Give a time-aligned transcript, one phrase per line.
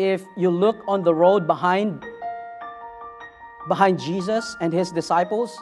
[0.00, 2.02] if you look on the road behind,
[3.68, 5.60] behind Jesus and his disciples,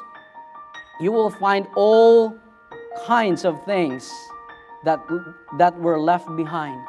[1.01, 2.39] you will find all
[3.05, 4.09] kinds of things
[4.85, 5.01] that,
[5.59, 6.81] that were left behind.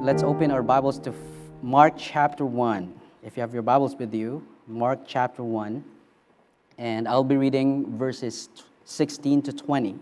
[0.00, 1.12] Let's open our Bibles to
[1.62, 2.94] Mark chapter 1.
[3.24, 5.82] If you have your Bibles with you, Mark chapter 1.
[6.78, 8.48] And I'll be reading verses
[8.84, 9.98] 16 to 20.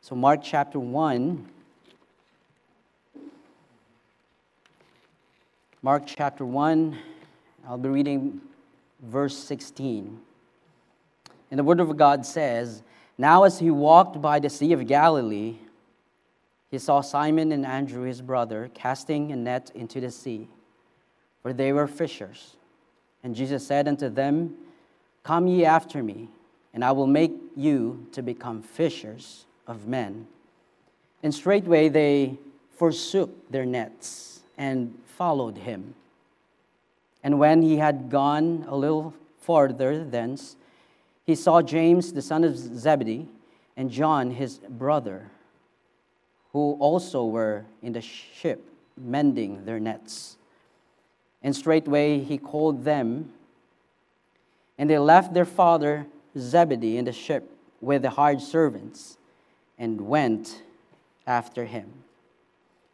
[0.00, 1.48] So, Mark chapter 1.
[5.82, 6.98] Mark chapter 1,
[7.68, 8.40] I'll be reading
[9.02, 10.20] verse 16.
[11.50, 12.82] And the Word of God says,
[13.18, 15.56] Now as he walked by the Sea of Galilee,
[16.70, 20.48] he saw Simon and Andrew, his brother, casting a net into the sea,
[21.42, 22.56] for they were fishers.
[23.22, 24.54] And Jesus said unto them,
[25.22, 26.28] Come ye after me,
[26.74, 30.26] and I will make you to become fishers of men.
[31.22, 32.38] And straightway they
[32.76, 35.94] forsook their nets and followed him.
[37.22, 40.56] And when he had gone a little farther thence,
[41.24, 43.26] he saw James the son of Zebedee
[43.76, 45.30] and John his brother,
[46.52, 48.64] who also were in the ship
[48.96, 50.36] mending their nets.
[51.42, 53.32] And straightway he called them,
[54.78, 56.06] and they left their father
[56.38, 59.18] Zebedee in the ship with the hired servants
[59.78, 60.62] and went
[61.26, 61.92] after him.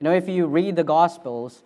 [0.01, 1.63] You know, if you read the Gospels,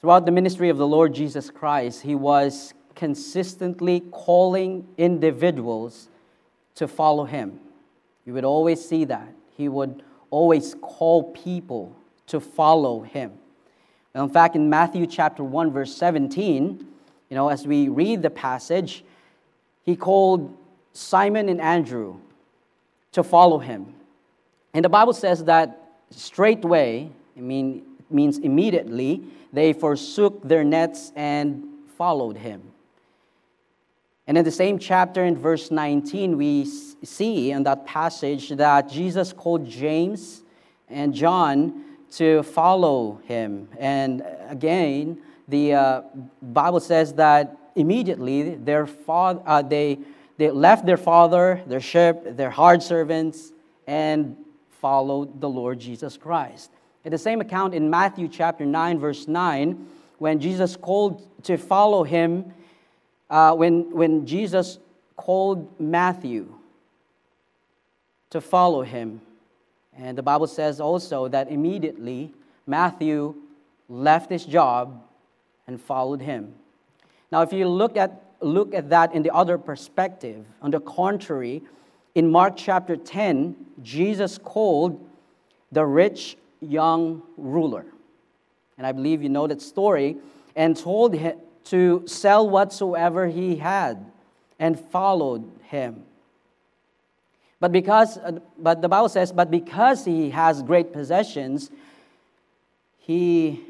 [0.00, 6.08] throughout the ministry of the Lord Jesus Christ, he was consistently calling individuals
[6.74, 7.58] to follow him.
[8.26, 9.32] You would always see that.
[9.56, 13.32] He would always call people to follow him.
[14.14, 16.86] in fact, in Matthew chapter 1, verse 17,
[17.28, 19.04] you know, as we read the passage,
[19.84, 20.56] he called
[20.92, 22.16] Simon and Andrew
[23.12, 23.94] to follow him.
[24.72, 25.78] And the Bible says that
[26.10, 31.64] straightway, I mean, means immediately, they forsook their nets and
[31.96, 32.62] followed him.
[34.26, 39.32] And in the same chapter, in verse 19, we see in that passage that Jesus
[39.32, 40.42] called James
[40.88, 43.68] and John to follow him.
[43.78, 46.02] And again, the uh,
[46.42, 49.98] Bible says that immediately their father, uh, they,
[50.36, 53.52] they left their father, their ship, their hard servants,
[53.86, 54.36] and
[54.80, 56.70] followed the Lord Jesus Christ.
[57.04, 59.86] In the same account in Matthew chapter 9, verse 9,
[60.18, 62.52] when Jesus called to follow him,
[63.28, 64.78] uh, when, when Jesus
[65.16, 66.54] called Matthew
[68.30, 69.20] to follow him,
[69.96, 72.32] and the Bible says also that immediately
[72.66, 73.34] Matthew
[73.88, 75.02] left his job
[75.66, 76.54] and followed him.
[77.32, 81.62] Now, if you look at, look at that in the other perspective, on the contrary,
[82.14, 85.08] in Mark chapter 10, Jesus called
[85.72, 87.86] the rich young ruler.
[88.76, 90.16] And I believe you know that story,
[90.56, 94.04] and told him to sell whatsoever he had
[94.58, 96.04] and followed him.
[97.60, 101.70] But because, uh, but the Bible says, but because he has great possessions,
[102.98, 103.60] he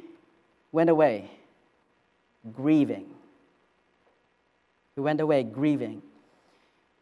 [0.70, 1.30] went away
[2.52, 3.06] grieving.
[4.94, 6.02] He went away grieving.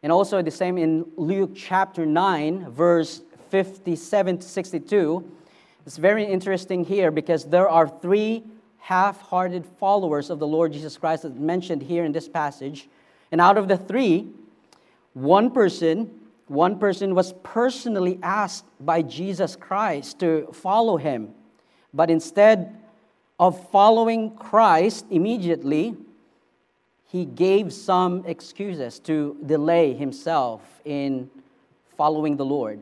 [0.01, 5.31] And also the same in Luke chapter 9, verse 57 to 62.
[5.85, 8.43] It's very interesting here because there are three
[8.77, 12.87] half hearted followers of the Lord Jesus Christ that mentioned here in this passage.
[13.31, 14.27] And out of the three,
[15.13, 16.09] one person,
[16.47, 21.33] one person was personally asked by Jesus Christ to follow him.
[21.93, 22.77] But instead
[23.39, 25.95] of following Christ immediately,
[27.11, 31.29] he gave some excuses to delay himself in
[31.97, 32.79] following the Lord.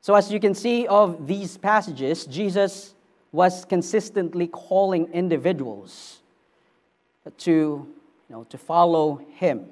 [0.00, 2.94] So, as you can see of these passages, Jesus
[3.32, 6.20] was consistently calling individuals
[7.38, 7.86] to, you
[8.28, 9.66] know, to follow him.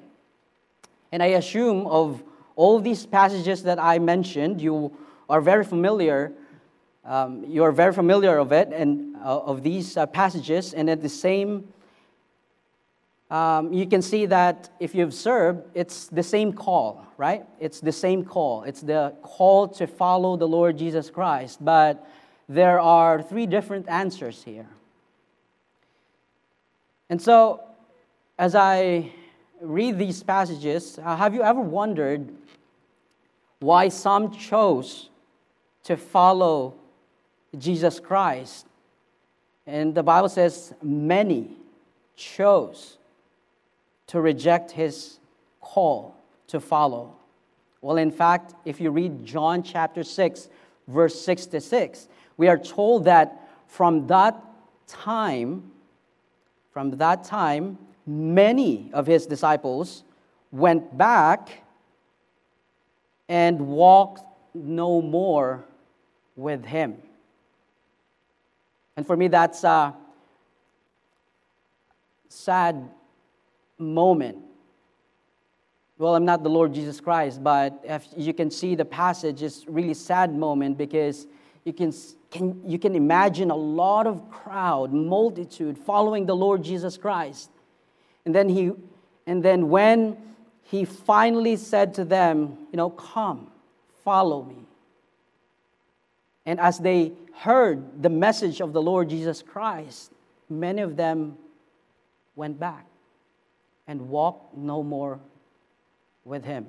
[1.11, 2.21] And I assume of
[2.57, 4.95] all these passages that I mentioned, you
[5.29, 6.33] are very familiar.
[7.05, 11.01] Um, you are very familiar of it and uh, of these uh, passages, and at
[11.01, 11.69] the same
[13.29, 17.45] um, you can see that if you've served, it's the same call, right?
[17.59, 18.63] It's the same call.
[18.63, 21.63] It's the call to follow the Lord Jesus Christ.
[21.63, 22.07] But
[22.47, 24.67] there are three different answers here.
[27.07, 27.61] And so,
[28.37, 29.11] as I
[29.61, 32.29] read these passages, uh, have you ever wondered
[33.59, 35.09] why some chose
[35.83, 36.73] to follow
[37.57, 38.65] Jesus Christ?
[39.67, 41.51] And the Bible says many
[42.15, 42.98] chose
[44.09, 45.19] to reject his
[45.61, 46.15] call
[46.47, 47.15] to follow?
[47.81, 50.49] Well, in fact, if you read John chapter 6,
[50.87, 54.41] verse 66, we are told that from that
[54.87, 55.71] time,
[56.71, 57.77] from that time,
[58.07, 60.03] many of his disciples
[60.51, 61.63] went back
[63.27, 64.23] and walked
[64.55, 65.63] no more
[66.35, 66.97] with him.
[68.97, 69.93] And for me, that's a
[72.27, 72.89] sad
[73.79, 74.37] moment.
[75.97, 79.67] Well, I'm not the Lord Jesus Christ, but if you can see the passage, it's
[79.67, 81.27] really sad moment because
[81.65, 81.93] you can,
[82.31, 87.49] can, you can imagine a lot of crowd, multitude following the Lord Jesus Christ.
[88.25, 88.71] And then, he,
[89.27, 90.15] and then when
[90.63, 93.51] he finally said to them, you know, come,
[94.05, 94.65] follow me.
[96.45, 100.13] And as they heard the message of the Lord Jesus Christ,
[100.49, 101.37] many of them
[102.35, 102.85] went back
[103.89, 105.19] and walk no more
[106.23, 106.67] with him.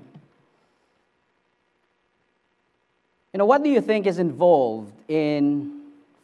[3.34, 5.82] You know, what do you think is involved in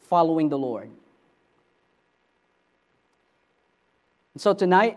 [0.09, 0.89] following the Lord?
[4.33, 4.97] And So tonight,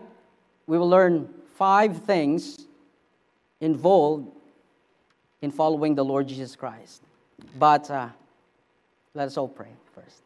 [0.66, 2.64] we will learn five things
[3.60, 4.26] involved
[5.42, 7.02] in following the Lord Jesus Christ.
[7.58, 8.08] But uh,
[9.12, 10.22] let us all pray first.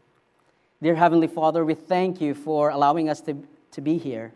[0.80, 3.36] Dear Heavenly Father, we thank you for allowing us to,
[3.72, 4.32] to be here.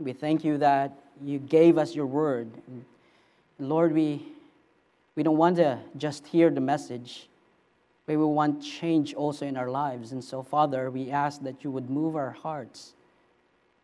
[0.00, 0.92] We thank you that
[1.22, 2.50] you gave us your word.
[3.60, 4.26] Lord, we,
[5.14, 7.28] we don't want to just hear the message,
[8.04, 10.10] but we want change also in our lives.
[10.10, 12.94] And so, Father, we ask that you would move our hearts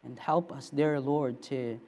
[0.04, 1.78] and help us, dear Lord, to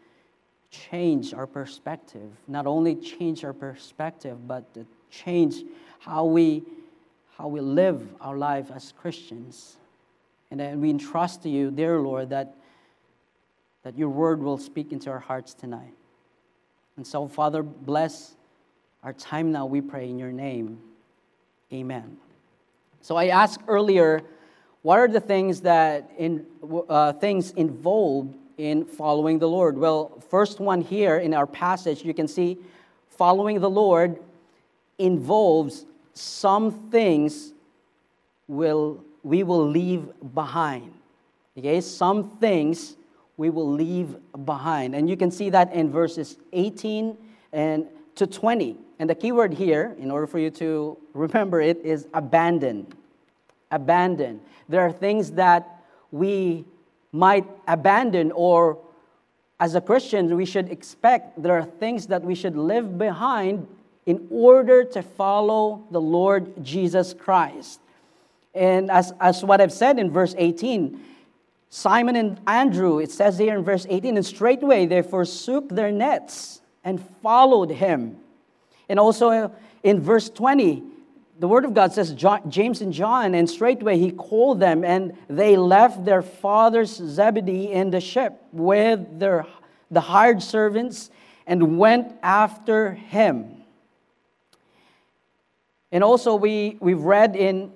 [0.71, 2.31] change our perspective.
[2.47, 5.65] Not only change our perspective, but to change
[5.99, 6.63] how we,
[7.37, 9.79] how we live our life as Christians.
[10.53, 12.55] And then we entrust to you, dear Lord, that,
[13.82, 15.94] that your word will speak into our hearts tonight.
[16.96, 18.34] And so, Father, bless
[19.02, 20.79] our time now, we pray in your name.
[21.73, 22.17] Amen.
[23.00, 24.23] So I asked earlier,
[24.82, 26.46] what are the things that in,
[26.88, 29.76] uh, things involved in following the Lord?
[29.76, 32.58] Well, first one here in our passage, you can see
[33.08, 34.20] following the Lord
[34.99, 37.52] involves some things
[38.46, 40.93] will we will leave behind.
[41.56, 42.96] Okay, some things
[43.37, 44.94] we will leave behind.
[44.94, 47.17] And you can see that in verses 18
[47.52, 48.76] and to 20.
[48.99, 52.87] And the key word here, in order for you to remember it, is abandon.
[53.70, 54.40] Abandon.
[54.69, 56.64] There are things that we
[57.11, 58.79] might abandon, or
[59.61, 63.67] as a Christian, we should expect there are things that we should leave behind
[64.06, 67.81] in order to follow the Lord Jesus Christ.
[68.55, 71.00] And as, as what I've said in verse 18,
[71.75, 76.61] Simon and Andrew, it says here in verse 18, and straightway they forsook their nets
[76.85, 78.19] and followed him.
[78.91, 79.51] And also
[79.83, 80.83] in verse 20,
[81.39, 85.57] the word of God says, James and John, and straightway he called them, and they
[85.57, 89.47] left their father's Zebedee in the ship with their,
[89.91, 91.11] the hired servants
[91.47, 93.63] and went after him.
[95.91, 97.73] And also, we, we've read in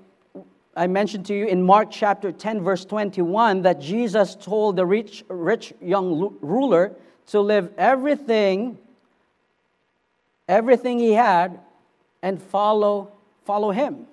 [0.76, 5.24] I mentioned to you in Mark chapter 10, verse 21, that Jesus told the rich,
[5.28, 6.94] rich young ruler
[7.28, 8.76] to live everything,
[10.46, 11.60] everything he had,
[12.20, 13.10] and follow,
[13.46, 14.06] follow him.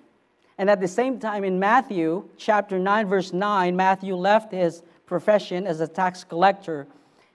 [0.57, 5.67] And at the same time, in Matthew chapter 9, verse 9, Matthew left his profession
[5.67, 6.87] as a tax collector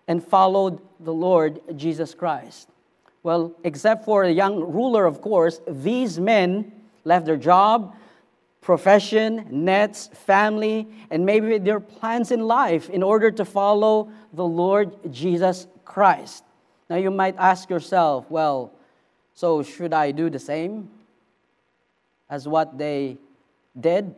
[0.07, 2.71] and followed the Lord Jesus Christ.
[3.23, 6.73] Well, except for the young ruler, of course, these men
[7.05, 7.95] left their job,
[8.61, 15.13] profession, nets, family, and maybe their plans in life in order to follow the Lord
[15.13, 16.45] Jesus Christ.
[16.91, 18.73] Now you might ask yourself, well,
[19.35, 20.91] so should I do the same
[22.29, 23.19] as what they
[23.79, 24.15] did?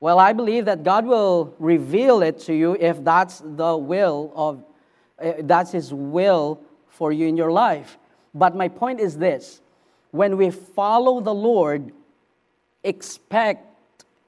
[0.00, 4.62] Well, I believe that God will reveal it to you if that's the will of
[5.18, 7.96] eh, that's his will for you in your life.
[8.34, 9.62] But my point is this,
[10.10, 11.92] when we follow the Lord,
[12.84, 13.66] expect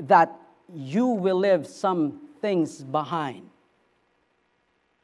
[0.00, 0.32] that
[0.74, 3.48] you will leave some things behind.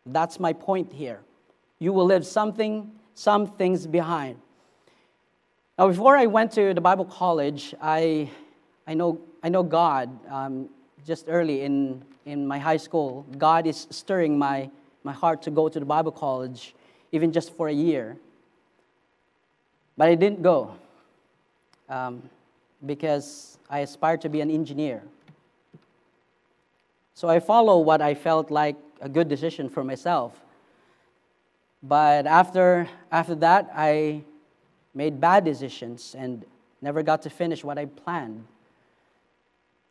[0.06, 1.20] That's my point here.
[1.78, 4.38] You will leave something, some things behind.
[5.78, 8.30] Now, before I went to the Bible college, I,
[8.86, 10.68] I, know, I know God um,
[11.06, 13.26] just early in, in my high school.
[13.38, 14.70] God is stirring my,
[15.04, 16.74] my heart to go to the Bible college,
[17.12, 18.16] even just for a year.
[19.96, 20.74] But I didn't go.
[21.88, 22.22] Um,
[22.84, 25.02] because I aspired to be an engineer.
[27.14, 30.40] So I follow what I felt like a good decision for myself.
[31.82, 34.22] But after, after that, I
[34.94, 36.14] made bad decisions.
[36.16, 36.44] And
[36.82, 38.44] never got to finish what I planned.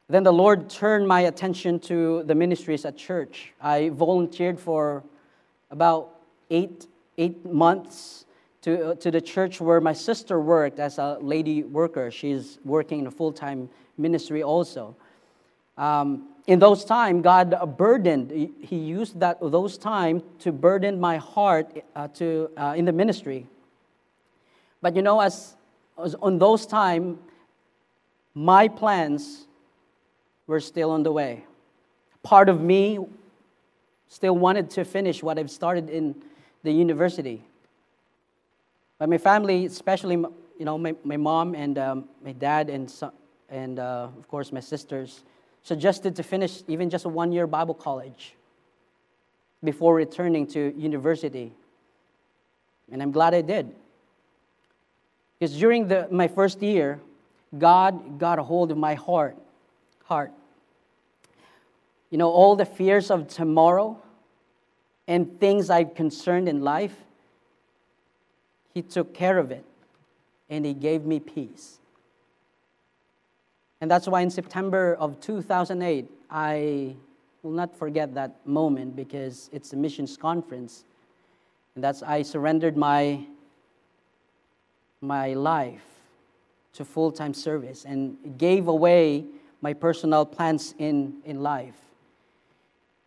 [0.09, 3.53] Then the Lord turned my attention to the ministries at church.
[3.61, 5.03] I volunteered for
[5.71, 6.19] about
[6.49, 6.85] eight,
[7.17, 8.25] eight months
[8.61, 12.11] to, to the church where my sister worked as a lady worker.
[12.11, 14.95] She's working in a full time ministry also.
[15.77, 21.83] Um, in those times, God burdened, He used that, those times to burden my heart
[21.95, 23.47] uh, to, uh, in the ministry.
[24.81, 25.55] But you know, as,
[26.03, 27.19] as on those times,
[28.33, 29.45] my plans
[30.47, 31.45] were still on the way.
[32.23, 32.99] Part of me
[34.07, 36.15] still wanted to finish what I've started in
[36.63, 37.43] the university.
[39.01, 40.29] But my family, especially you
[40.59, 42.93] know, my, my mom and um, my dad and,
[43.49, 45.23] and uh, of course my sisters,
[45.63, 48.35] suggested to finish even just a one year Bible college
[49.63, 51.51] before returning to university.
[52.91, 53.73] And I'm glad I did.
[55.39, 56.99] Because during the, my first year,
[57.57, 59.35] God got a hold of my heart.
[60.03, 60.31] Heart.
[62.11, 63.99] You know, all the fears of tomorrow
[65.07, 66.93] and things I've concerned in life,
[68.73, 69.65] He took care of it
[70.49, 71.79] and He gave me peace.
[73.81, 76.95] And that's why in September of 2008, I
[77.41, 80.85] will not forget that moment because it's a missions conference.
[81.75, 83.25] And that's I surrendered my,
[85.01, 85.83] my life
[86.73, 89.25] to full time service and gave away
[89.61, 91.75] my personal plans in, in life.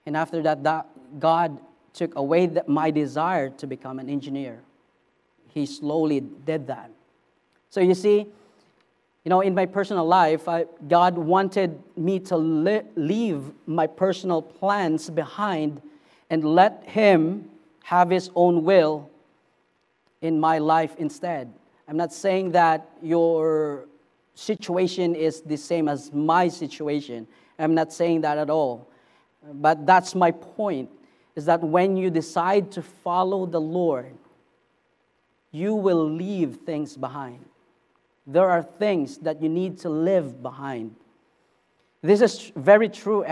[0.07, 0.87] And after that, that
[1.19, 1.59] God
[1.93, 4.61] took away the, my desire to become an engineer.
[5.55, 6.91] He slowly did that.
[7.71, 8.27] So you see,
[9.25, 14.43] you know, in my personal life, I, God wanted me to li- leave my personal
[14.43, 15.81] plans behind
[16.29, 17.49] and let Him
[17.85, 19.09] have His own will
[20.21, 21.53] in my life instead.
[21.87, 23.87] I'm not saying that your
[24.35, 27.29] situation is the same as my situation.
[27.59, 28.89] I'm not saying that at all.
[29.53, 30.91] But that's my point
[31.37, 34.17] is that when you decide to follow the Lord,
[35.55, 37.45] you will leave things behind.
[38.27, 40.97] There are things that you need to live behind.
[42.03, 43.25] This is very true,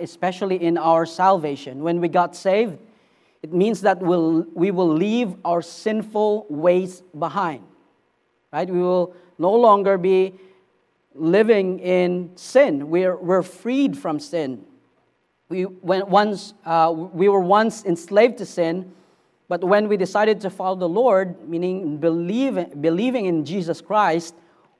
[0.00, 1.82] especially in our salvation.
[1.82, 2.78] When we got saved,
[3.42, 7.62] it means that we'll, we will leave our sinful ways behind.
[8.52, 8.68] Right?
[8.68, 10.32] We will no longer be
[11.14, 12.88] living in sin.
[12.88, 14.64] We're, we're freed from sin.
[15.50, 18.92] We, when once, uh, we were once enslaved to sin,
[19.48, 24.34] but when we decided to follow the Lord, meaning believe, believing in Jesus Christ,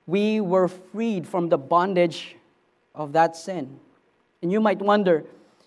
[0.06, 2.36] we were freed from the bondage
[2.94, 3.78] of that sin.
[4.42, 5.24] And you might wonder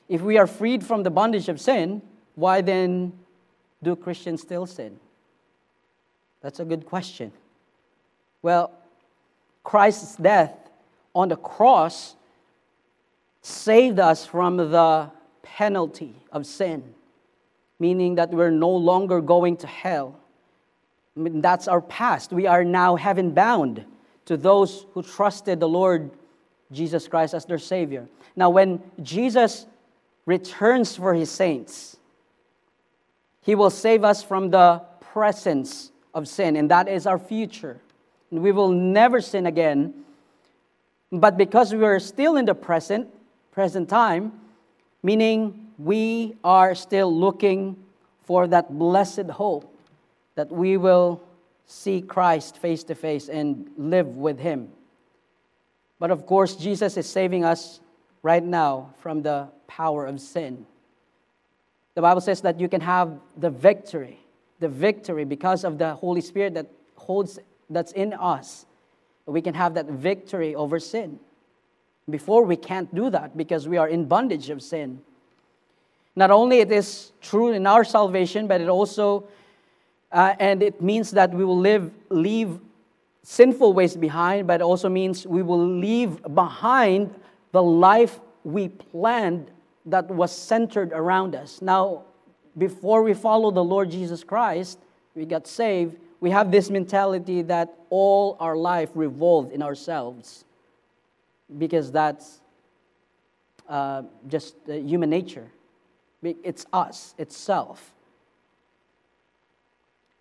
[0.08, 2.02] if we are freed from the bondage of sin,
[2.36, 3.14] why then
[3.84, 5.00] do Christians still sin?
[6.42, 7.32] That's a good question.
[8.42, 8.72] Well,
[9.64, 10.56] Christ's death
[11.14, 12.16] on the cross
[13.42, 15.12] saved us from the
[15.44, 16.84] penalty of sin,
[17.80, 20.20] meaning that we're no longer going to hell.
[21.16, 22.32] I mean, that's our past.
[22.32, 23.86] We are now heaven bound
[24.26, 26.12] to those who trusted the Lord
[26.72, 28.08] Jesus Christ as their Savior.
[28.36, 29.66] Now, when Jesus
[30.26, 31.98] returns for his saints,
[33.42, 37.80] he will save us from the presence of sin, and that is our future.
[38.30, 39.94] We will never sin again.
[41.12, 43.08] But because we are still in the present,
[43.52, 44.34] present time,
[45.02, 47.78] meaning we are still looking
[48.22, 49.74] for that blessed hope
[50.36, 51.24] that we will
[51.66, 54.70] see Christ face to face and live with Him.
[55.98, 57.80] But of course, Jesus is saving us
[58.24, 60.66] right now from the power of sin.
[61.96, 64.20] The Bible says that you can have the victory,
[64.60, 68.66] the victory because of the Holy Spirit that holds that's in us.
[69.26, 71.20] We can have that victory over sin.
[72.10, 75.02] Before, we can't do that because we are in bondage of sin.
[76.20, 79.30] Not only it is true in our salvation, but it also,
[80.12, 82.60] uh, and it means that we will live, leave
[83.24, 87.16] sinful ways behind, but it also means we will leave behind
[87.54, 89.50] the life we planned
[89.86, 91.62] that was centered around us.
[91.62, 92.04] Now,
[92.58, 94.78] before we follow the Lord Jesus Christ,
[95.16, 100.44] we got saved, we have this mentality that all our life revolved in ourselves
[101.58, 102.42] because that's
[103.70, 105.50] uh, just uh, human nature.
[106.22, 107.94] It's us, it's self.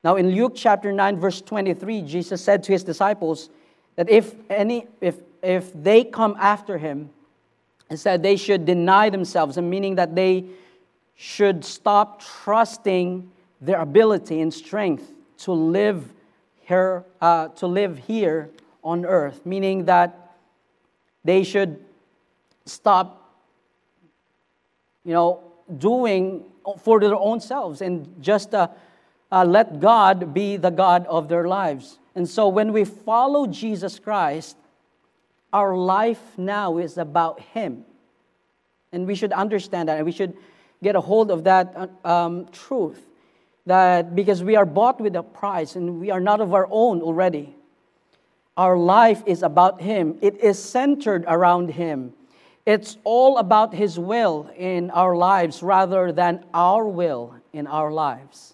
[0.04, 3.50] Now, in Luke chapter 9, verse 23, Jesus said to his disciples
[3.96, 7.10] that if, any, if, if they come after him,
[7.90, 10.44] he said they should deny themselves, and meaning that they
[11.16, 13.28] should stop trusting
[13.60, 16.12] their ability and strength to live
[16.60, 18.50] here, uh, to live here
[18.84, 20.36] on earth, meaning that
[21.24, 21.84] they should
[22.66, 23.34] stop,
[25.04, 26.44] you know, doing
[26.82, 28.68] for their own selves and just uh,
[29.30, 31.98] uh, let God be the God of their lives.
[32.14, 34.56] And so when we follow Jesus Christ,
[35.52, 37.84] our life now is about Him.
[38.92, 40.36] And we should understand that, and we should
[40.82, 43.00] get a hold of that uh, um, truth.
[43.66, 47.02] That because we are bought with a price and we are not of our own
[47.02, 47.54] already,
[48.56, 50.18] our life is about Him.
[50.22, 52.14] It is centered around Him.
[52.68, 58.52] It's all about His will in our lives rather than our will in our lives.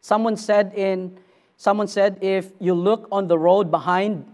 [0.00, 1.18] Someone said in
[1.58, 4.24] someone said if you look on the road behind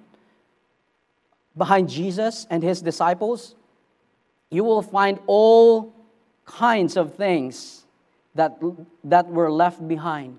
[1.59, 3.57] behind Jesus and his disciples,
[4.51, 5.93] you will find all
[6.45, 7.87] kinds of things
[8.37, 8.63] that,
[9.03, 10.39] that were left behind.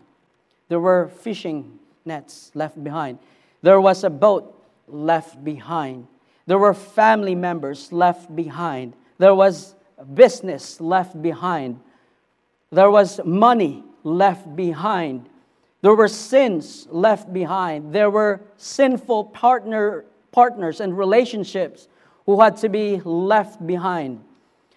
[0.70, 3.20] There were fishing nets left behind.
[3.62, 4.56] There was a boat
[4.88, 6.08] left behind.
[6.48, 8.96] There were family members left behind.
[9.18, 9.76] There was
[10.14, 11.82] business left behind.
[12.72, 15.30] There was money left behind.
[15.82, 17.94] There were sins left behind.
[17.94, 21.90] There were sinful partner, partners and relationships
[22.26, 24.24] who had to be left behind.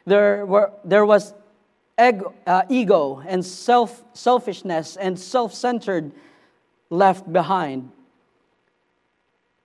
[0.04, 1.34] There, were, there was
[2.00, 6.12] ego, uh, ego and self, selfishness and self centered
[6.90, 7.92] left behind.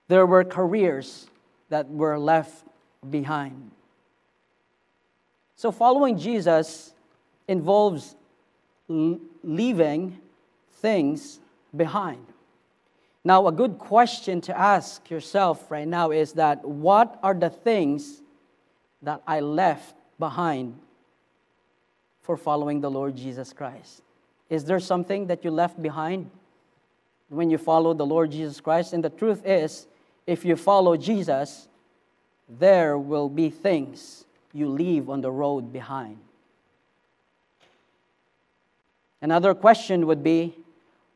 [0.08, 1.26] There were careers
[1.68, 2.64] that were left
[3.08, 3.70] behind.
[5.56, 6.92] So, following Jesus
[7.48, 8.14] involves
[8.88, 10.18] leaving
[10.80, 11.40] things
[11.74, 12.24] behind.
[13.24, 18.22] Now, a good question to ask yourself right now is that what are the things
[19.02, 20.78] that I left behind
[22.22, 24.02] for following the Lord Jesus Christ?
[24.48, 26.30] Is there something that you left behind
[27.28, 28.92] when you follow the Lord Jesus Christ?
[28.92, 29.88] And the truth is,
[30.26, 31.68] if you follow Jesus,
[32.48, 36.18] there will be things you leave on the road behind.
[39.20, 40.56] Another question would be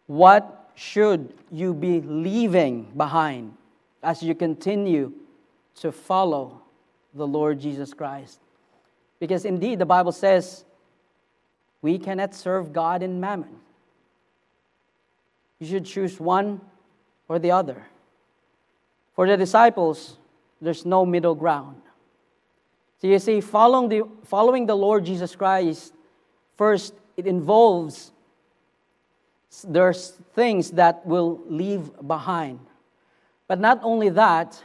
[0.07, 3.55] what should you be leaving behind
[4.03, 5.13] as you continue
[5.77, 6.61] to follow
[7.15, 8.41] the Lord Jesus Christ?
[9.19, 10.65] Because indeed, the Bible says
[11.83, 13.57] we cannot serve God and mammon.
[15.59, 16.61] You should choose one
[17.29, 17.87] or the other.
[19.21, 20.17] For the disciples,
[20.63, 21.83] there's no middle ground.
[23.03, 25.93] So you see, following the, following the Lord Jesus Christ,
[26.57, 28.13] first, it involves
[29.69, 32.61] there's things that will leave behind.
[33.47, 34.65] But not only that,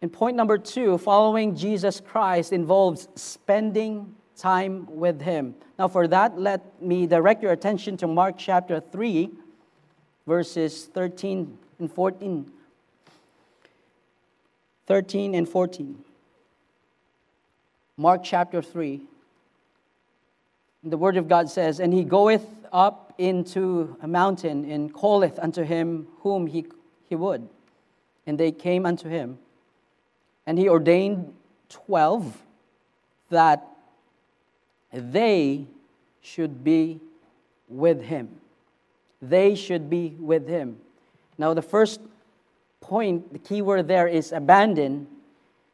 [0.00, 5.54] in point number two, following Jesus Christ involves spending time with Him.
[5.78, 9.28] Now, for that, let me direct your attention to Mark chapter 3,
[10.26, 12.50] verses 13 and 14.
[14.86, 15.98] 13 and 14.
[17.96, 19.00] Mark chapter 3.
[20.84, 25.62] The Word of God says, And he goeth up into a mountain and calleth unto
[25.62, 26.66] him whom he,
[27.08, 27.48] he would.
[28.26, 29.38] And they came unto him.
[30.46, 31.32] And he ordained
[31.68, 32.42] twelve
[33.30, 33.66] that
[34.92, 35.66] they
[36.20, 37.00] should be
[37.68, 38.28] with him.
[39.20, 40.78] They should be with him.
[41.38, 42.00] Now, the first
[42.82, 45.06] point, the key word there is abandon.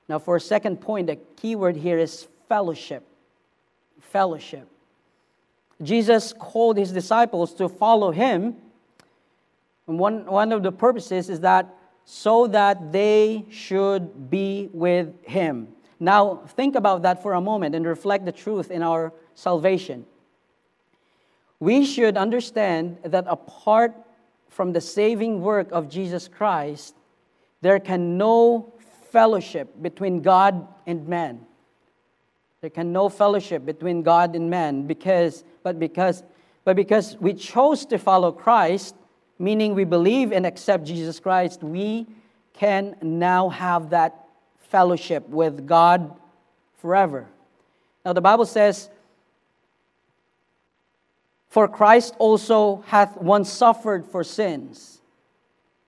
[0.09, 3.05] Now, for a second point, the key word here is fellowship.
[4.01, 4.69] Fellowship.
[5.83, 8.57] Jesus called his disciples to follow him.
[9.87, 15.69] And one, one of the purposes is that so that they should be with him.
[16.01, 20.07] Now, think about that for a moment and reflect the truth in our salvation.
[21.61, 23.95] We should understand that apart
[24.49, 26.95] from the saving work of Jesus Christ,
[27.61, 28.73] there can no
[29.11, 31.41] fellowship between God and man.
[32.61, 36.23] There can no fellowship between God and man because but because
[36.65, 38.95] but because we chose to follow Christ,
[39.39, 42.07] meaning we believe and accept Jesus Christ, we
[42.53, 44.27] can now have that
[44.69, 46.15] fellowship with God
[46.79, 47.27] forever.
[48.05, 48.91] Now the Bible says
[51.49, 55.01] for Christ also hath once suffered for sins,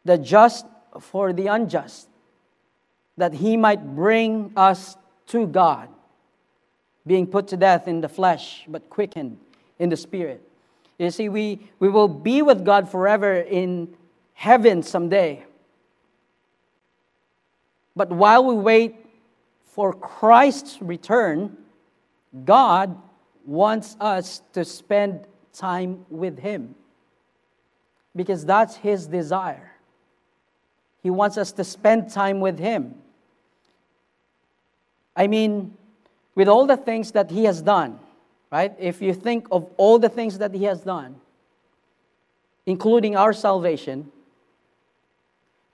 [0.04, 0.64] the just
[0.98, 2.08] for the unjust,
[3.16, 4.96] that he might bring us
[5.28, 5.88] to God
[7.06, 9.38] being put to death in the flesh, but quickened
[9.78, 10.42] in the spirit.
[10.98, 13.96] You see, we, we will be with God forever in
[14.34, 15.44] heaven someday.
[17.96, 18.96] But while we wait
[19.64, 21.56] for Christ's return,
[22.44, 23.00] God
[23.46, 26.74] wants us to spend time with Him
[28.14, 29.69] because that's His desire.
[31.02, 32.94] He wants us to spend time with Him.
[35.16, 35.76] I mean,
[36.34, 37.98] with all the things that He has done,
[38.50, 38.74] right?
[38.78, 41.16] If you think of all the things that He has done,
[42.66, 44.10] including our salvation,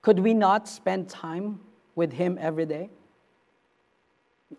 [0.01, 1.59] could we not spend time
[1.95, 2.89] with Him every day?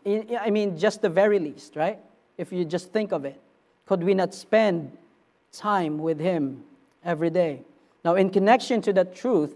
[0.07, 1.99] I mean, just the very least, right?
[2.37, 3.41] If you just think of it,
[3.87, 4.97] could we not spend
[5.51, 6.65] time with Him
[7.03, 7.63] every day?
[8.05, 9.55] Now, in connection to that truth,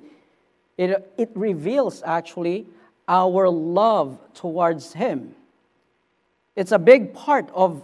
[0.79, 2.67] it, it reveals actually
[3.09, 5.35] our love towards Him.
[6.57, 7.83] It's a big part of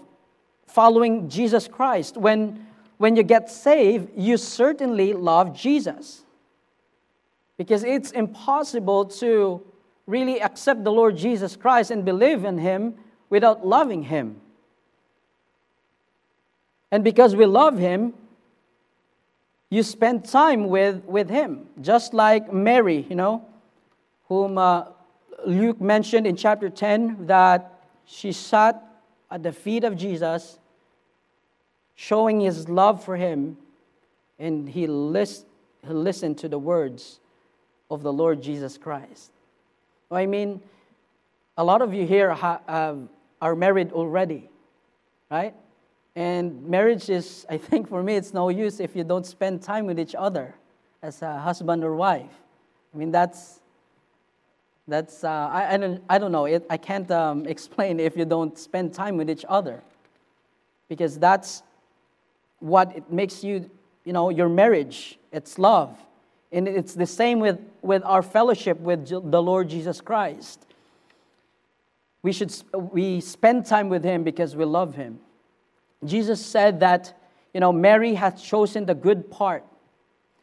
[0.66, 2.16] following Jesus Christ.
[2.16, 2.66] When,
[2.98, 6.24] when you get saved, you certainly love Jesus.
[7.56, 9.62] Because it's impossible to
[10.06, 12.94] really accept the Lord Jesus Christ and believe in Him
[13.30, 14.40] without loving Him.
[16.90, 18.14] And because we love Him,
[19.70, 21.66] you spend time with, with Him.
[21.80, 23.44] Just like Mary, you know,
[24.28, 24.84] whom uh,
[25.46, 28.82] Luke mentioned in chapter 10 that she sat
[29.30, 30.58] at the feet of Jesus,
[31.94, 33.56] showing his love for him,
[34.38, 35.44] and he, list,
[35.86, 37.20] he listened to the words
[37.90, 39.30] of the Lord Jesus Christ.
[40.10, 40.62] I mean,
[41.56, 42.94] a lot of you here ha- uh,
[43.42, 44.48] are married already,
[45.30, 45.54] right?
[46.18, 49.86] And marriage is, I think for me, it's no use if you don't spend time
[49.86, 50.52] with each other
[51.00, 52.34] as a husband or wife.
[52.92, 53.60] I mean, that's,
[54.88, 58.24] that's uh, I, I, don't, I don't know, it, I can't um, explain if you
[58.24, 59.80] don't spend time with each other.
[60.88, 61.62] Because that's
[62.58, 63.70] what it makes you,
[64.04, 65.96] you know, your marriage, it's love.
[66.50, 70.66] And it's the same with, with our fellowship with the Lord Jesus Christ.
[72.22, 75.20] We should we spend time with him because we love him.
[76.04, 77.18] Jesus said that,
[77.52, 79.64] you know, Mary hath chosen the good part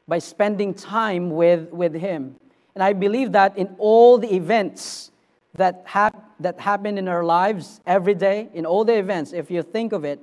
[0.08, 2.36] by spending time with, with him.
[2.74, 5.12] And I believe that in all the events
[5.56, 9.64] that, hap- that happen in our lives every day, in all the events, if you
[9.64, 10.20] think of it,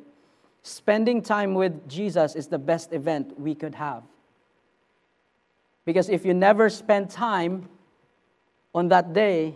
[0.62, 4.02] spending time with Jesus is the best event we could have.
[5.84, 7.68] Because if you never spend time
[8.74, 9.54] on that day,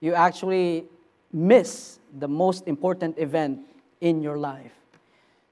[0.00, 0.84] you actually
[1.32, 3.60] miss the most important event
[4.02, 4.72] in your life.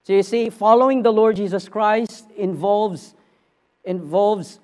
[0.02, 3.14] So you see, following the Lord Jesus Christ involves
[3.84, 4.60] involves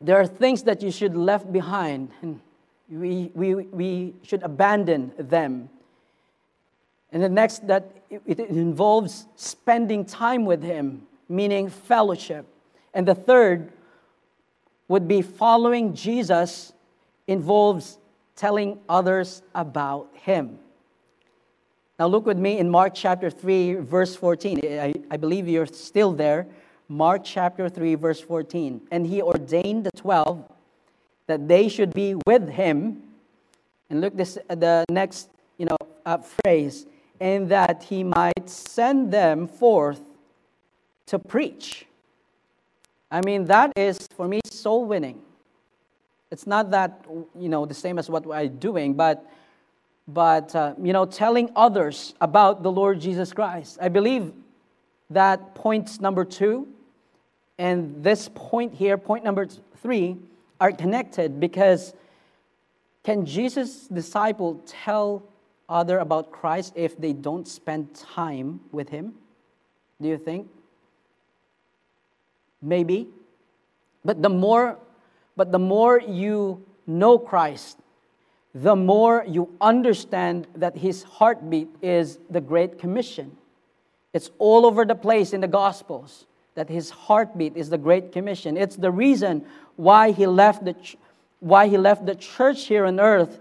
[0.00, 2.40] there are things that you should left behind and
[2.88, 5.70] we, we, we should abandon them.
[7.10, 12.46] And the next that it, it involves spending time with him, meaning fellowship.
[12.94, 13.72] And the third
[14.88, 16.72] would be following Jesus
[17.26, 17.98] involves
[18.36, 20.58] telling others about him.
[22.02, 24.58] Now, look with me in Mark chapter 3, verse 14.
[24.64, 26.48] I, I believe you're still there.
[26.88, 28.80] Mark chapter 3, verse 14.
[28.90, 30.44] And he ordained the 12
[31.28, 33.04] that they should be with him.
[33.88, 36.86] And look this the next you know uh, phrase,
[37.20, 40.00] and that he might send them forth
[41.06, 41.86] to preach
[43.12, 45.20] I mean, that is, for me, soul winning.
[46.32, 47.06] It's not that,
[47.38, 49.24] you know, the same as what I'm doing, but,
[50.12, 53.78] but uh, you know, telling others about the Lord Jesus Christ.
[53.80, 54.32] I believe
[55.10, 56.68] that points number two
[57.58, 59.46] and this point here, point number
[59.82, 60.16] three,
[60.60, 61.94] are connected because
[63.04, 65.22] can Jesus' disciple tell
[65.68, 69.14] other about Christ if they don't spend time with him?
[70.00, 70.48] Do you think?
[72.62, 73.08] maybe.
[74.04, 74.78] But the more,
[75.36, 77.78] but the more you know Christ,
[78.54, 83.36] the more you understand that his heartbeat is the Great Commission.
[84.12, 88.56] It's all over the place in the Gospels that his heartbeat is the Great Commission.
[88.56, 90.76] It's the reason why he left the,
[91.40, 93.40] why he left the church here on earth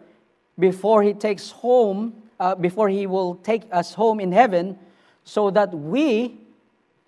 [0.58, 4.80] before he takes home, uh, before he will take us home in heaven,
[5.26, 6.38] so that we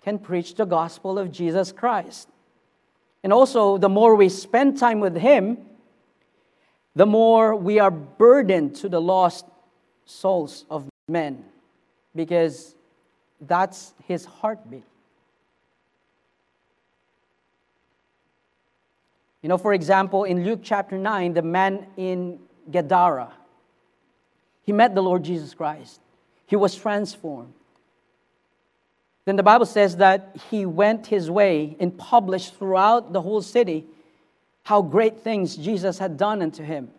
[0.02, 2.28] can preach the gospel of Jesus Christ.
[3.22, 5.56] And also, the more we spend time with Him,
[6.94, 9.46] the more we are burdened to the lost
[10.04, 11.44] souls of men
[12.14, 12.74] because
[13.40, 14.84] that's His heartbeat.
[19.42, 22.38] You know, for example, in Luke chapter 9, the man in
[22.70, 23.30] Gadara,
[24.62, 26.00] he met the Lord Jesus Christ.
[26.46, 27.52] He was transformed.
[29.26, 33.86] Then the Bible says that he went his way and published throughout the whole city
[34.64, 36.90] how great things Jesus had done unto him.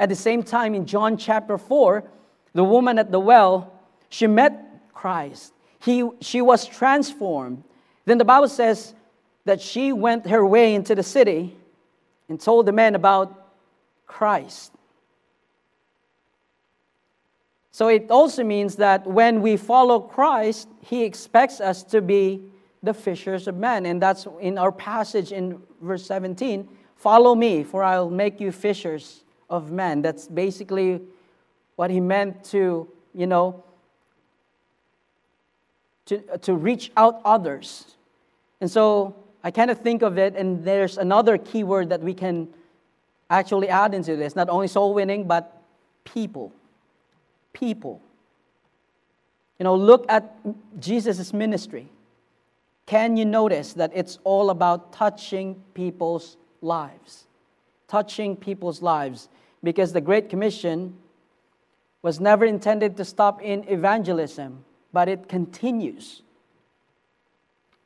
[0.00, 2.02] At the same time, in John chapter 4,
[2.54, 3.72] the woman at the well,
[4.08, 5.52] she met Christ.
[5.80, 7.62] He, she was transformed.
[8.04, 8.94] Then the Bible says
[9.44, 11.56] that she went her way into the city
[12.28, 13.48] and told the men about
[14.06, 14.72] Christ.
[17.70, 22.42] So it also means that when we follow Christ, He expects us to be
[22.82, 23.86] the fishers of men.
[23.86, 29.24] And that's in our passage in verse 17 Follow me, for I'll make you fishers
[29.50, 30.02] of men.
[30.02, 31.00] That's basically
[31.74, 33.64] what He meant to, you know,
[36.06, 37.96] to, to reach out others.
[38.60, 42.14] And so I kind of think of it, and there's another key word that we
[42.14, 42.46] can
[43.28, 45.60] actually add into this not only soul winning, but
[46.04, 46.52] people
[47.52, 48.00] people.
[49.58, 50.36] You know, look at
[50.80, 51.88] Jesus' ministry.
[52.86, 57.26] Can you notice that it's all about touching people's lives?
[57.88, 59.28] Touching people's lives.
[59.62, 60.96] Because the Great Commission
[62.02, 66.22] was never intended to stop in evangelism, but it continues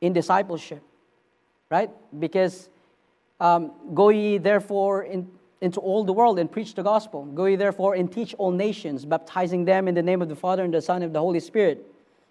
[0.01, 0.81] in discipleship,
[1.69, 1.89] right?
[2.19, 2.69] Because
[3.39, 5.29] um, go ye therefore in,
[5.61, 7.25] into all the world and preach the gospel.
[7.25, 10.63] Go ye therefore and teach all nations, baptizing them in the name of the Father
[10.63, 11.85] and the Son and the Holy Spirit.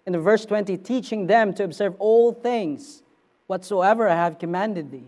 [0.07, 3.03] In verse 20, teaching them to observe all things
[3.47, 5.03] whatsoever I have commanded thee.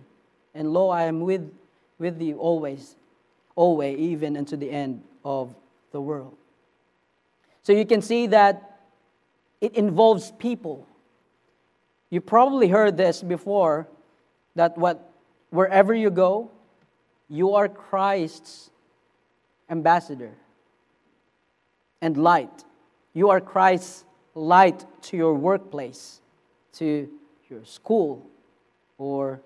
[0.53, 1.49] And lo, I am with,
[1.97, 2.97] with thee always,
[3.55, 5.55] always, even unto the end of
[5.93, 6.35] the world.
[7.63, 8.81] So you can see that
[9.61, 10.85] it involves people.
[12.09, 13.87] You probably heard this before
[14.55, 15.11] that what
[15.49, 16.51] wherever you go,
[17.29, 18.69] you are Christ's
[19.69, 20.31] ambassador
[22.01, 22.65] and light.
[23.13, 24.03] You are Christ's
[24.35, 26.21] light to your workplace,
[26.73, 27.09] to
[27.49, 28.25] your school,
[28.97, 29.41] or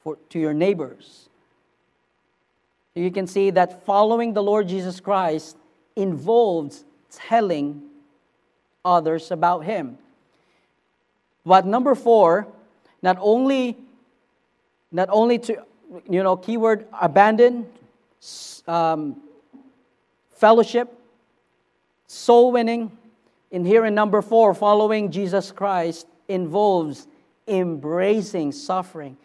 [0.00, 1.28] for, to your neighbors.
[2.94, 5.56] You can see that following the Lord Jesus Christ
[5.94, 7.82] involves telling
[8.84, 9.98] others about Him.
[11.46, 12.48] But number four,
[13.02, 13.76] not only,
[14.90, 15.64] not only to
[16.08, 17.66] you know, keyword abandon,
[18.66, 19.16] um,
[20.34, 20.92] fellowship,
[22.06, 22.92] soul winning.
[23.50, 27.06] In here in number four, following Jesus Christ involves
[27.46, 29.16] embracing suffering.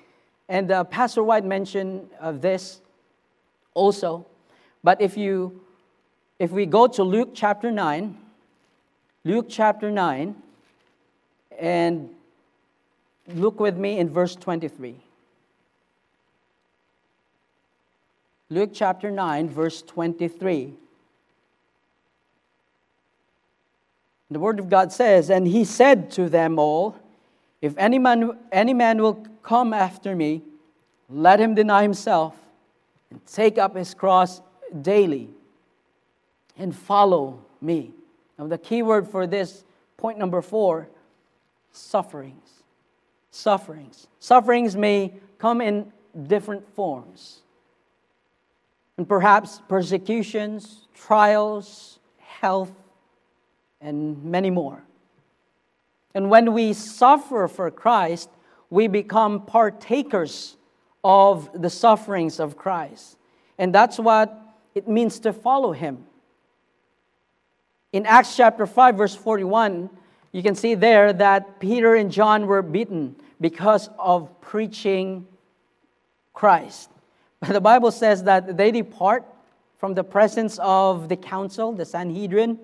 [0.48, 2.82] And uh, Pastor White mentioned of this
[3.74, 4.26] also.
[4.84, 5.62] But if you
[6.40, 8.18] if we go to Luke chapter 9,
[9.24, 10.36] Luke chapter 9,
[11.58, 12.10] and
[13.28, 14.96] look with me in verse 23.
[18.50, 20.74] Luke chapter 9, verse 23.
[24.34, 26.98] The Word of God says, And he said to them all,
[27.62, 30.42] If any man, any man will come after me,
[31.10, 32.36] let him deny himself
[33.12, 34.42] and take up his cross
[34.82, 35.30] daily
[36.58, 37.92] and follow me.
[38.38, 39.64] Now, the key word for this,
[39.98, 40.90] point number four,
[41.72, 42.64] sufferings.
[43.32, 44.08] Sufferings.
[44.20, 45.92] Sufferings may come in
[46.28, 47.44] different forms
[48.98, 52.72] and perhaps persecutions, trials, health,
[53.84, 54.84] and many more.
[56.16, 58.30] And when we suffer for Christ,
[58.70, 60.58] we become partakers
[61.04, 63.18] of the sufferings of Christ.
[63.58, 64.40] And that's what
[64.74, 66.06] it means to follow him.
[67.92, 69.90] In Acts chapter 5, verse 41,
[70.32, 75.28] you can see there that Peter and John were beaten because of preaching
[76.34, 76.90] Christ.
[77.40, 79.26] But the Bible says that they depart
[79.78, 82.58] from the presence of the council, the Sanhedrin.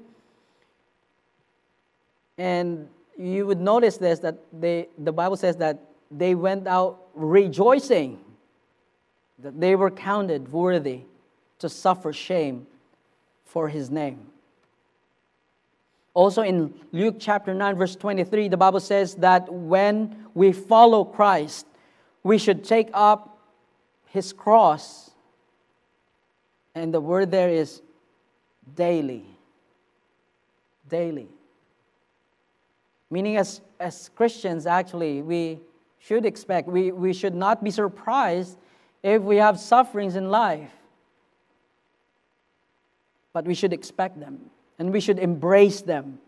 [2.40, 5.78] And you would notice this that they, the Bible says that
[6.10, 8.20] they went out rejoicing
[9.40, 11.02] that they were counted worthy
[11.60, 12.66] to suffer shame
[13.44, 14.28] for his name.
[16.14, 21.66] Also in Luke chapter 9, verse 23, the Bible says that when we follow Christ,
[22.24, 23.38] we should take up
[24.08, 25.12] his cross,
[26.74, 27.82] and the word there is
[28.76, 29.26] daily.
[30.90, 31.30] Daily.
[33.12, 35.60] Meaning, as, as Christians, actually, we
[36.00, 38.58] should expect, we, we should not be surprised
[39.04, 40.72] if we have sufferings in life.
[43.34, 46.20] But we should expect them and we should embrace them.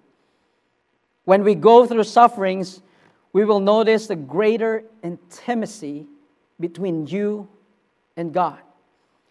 [1.25, 2.81] When we go through sufferings,
[3.33, 6.07] we will notice the greater intimacy
[6.59, 7.47] between you
[8.17, 8.59] and God.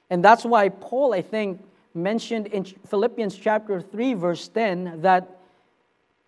[0.09, 1.63] And that's why Paul, I think,
[1.95, 5.39] mentioned in Philippians chapter 3, verse 10, that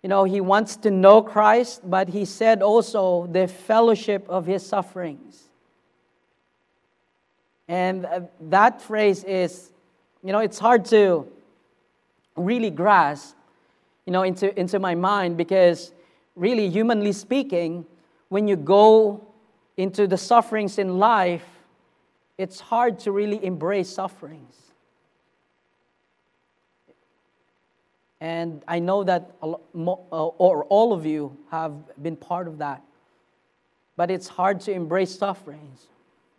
[0.03, 4.65] you know, he wants to know Christ, but he said also the fellowship of his
[4.65, 5.47] sufferings.
[7.69, 9.71] And uh, that phrase is,
[10.21, 11.25] you know, it's hard to
[12.35, 13.35] really grasp,
[14.05, 15.93] you know, into, into my mind because
[16.35, 17.85] really, humanly speaking,
[18.27, 19.25] when you go
[19.77, 21.45] into the sufferings in life,
[22.37, 24.62] it's hard to really embrace sufferings.
[28.23, 32.81] And I know that uh, or all of you have been part of that.
[33.97, 35.87] But it's hard to embrace sufferings.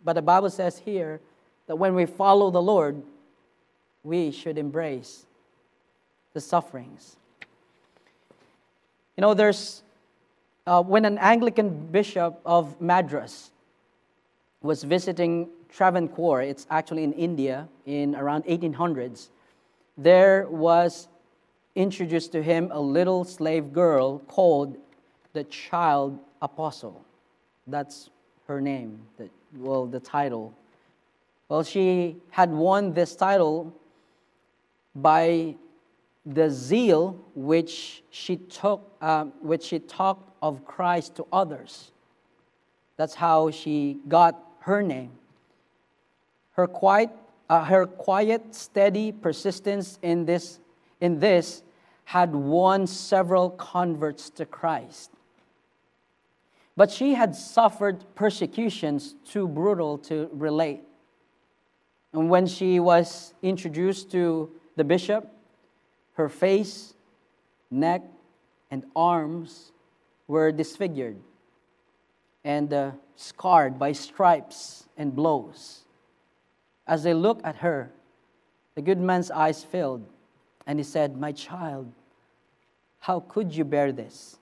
[0.03, 1.21] But the Bible says here
[1.67, 3.03] that when we follow the Lord,
[4.03, 5.27] we should embrace
[6.33, 7.17] the sufferings.
[9.15, 9.83] You know, there's
[10.65, 13.51] uh, when an Anglican bishop of Madras
[14.63, 19.27] was visiting Travancore, it's actually in India in around 1800s,
[19.99, 21.09] there was
[21.75, 24.77] introduced to him a little slave girl called
[25.33, 27.03] the child apostle.
[27.67, 28.09] That's
[28.47, 28.99] her name,
[29.57, 30.53] well, the title.
[31.49, 33.73] Well, she had won this title
[34.95, 35.55] by
[36.25, 41.91] the zeal which she took, uh, which she talked of Christ to others.
[42.97, 45.11] That's how she got her name.
[46.53, 47.09] Her quiet,
[47.49, 50.59] uh, her quiet, steady persistence in this,
[51.05, 51.61] in this
[52.05, 55.11] had won several converts to Christ.
[56.75, 60.81] But she had suffered persecutions too brutal to relate.
[62.11, 65.31] And when she was introduced to the bishop,
[66.13, 66.95] her face,
[67.69, 68.01] neck,
[68.71, 69.71] and arms
[70.27, 71.17] were disfigured
[72.43, 75.83] and uh, scarred by stripes and blows.
[76.87, 77.91] As they looked at her,
[78.75, 80.05] the good man's eyes filled,
[80.67, 81.91] and he said, My child,
[82.99, 84.37] how could you bear this?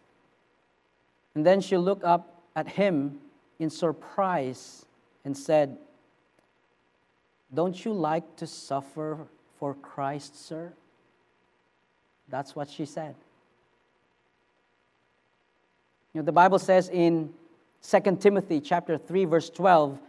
[1.36, 3.20] And then she looked up at him
[3.60, 4.86] in surprise
[5.26, 5.78] and said,
[7.54, 9.18] Don't you like to suffer
[9.58, 10.74] for Christ, sir?
[12.30, 13.16] That's what she said.
[16.14, 17.34] You know, the Bible says in
[17.82, 20.00] 2 Timothy chapter 3 verse 12,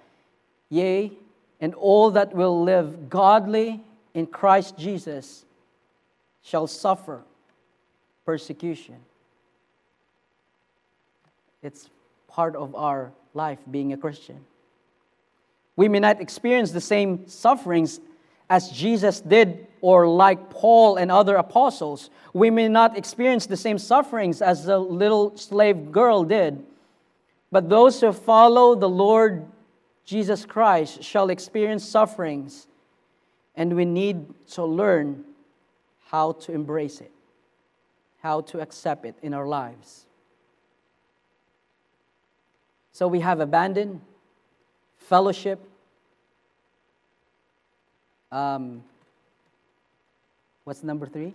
[0.69, 1.13] "Yea,
[1.61, 5.45] and all that will live godly in Christ Jesus
[6.45, 7.25] shall suffer
[8.25, 9.01] persecution."
[11.63, 11.91] It's
[12.29, 14.45] part of our life being a Christian.
[15.75, 18.01] We may not experience the same sufferings
[18.49, 22.11] as Jesus did, or like Paul and other apostles.
[22.33, 26.65] We may not experience the same sufferings as the little slave girl did.
[27.51, 29.51] But those who follow the Lord
[30.05, 32.69] Jesus Christ shall experience sufferings,
[33.57, 35.25] and we need to learn
[36.15, 37.11] how to embrace it,
[38.23, 40.07] how to accept it in our lives.
[42.93, 44.01] So we have abandoned
[44.97, 45.59] fellowship
[48.31, 48.85] um,
[50.63, 51.35] what's number three?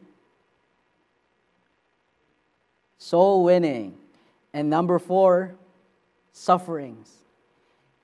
[2.99, 3.97] Soul winning.
[4.53, 5.55] And number four,
[6.31, 7.11] sufferings.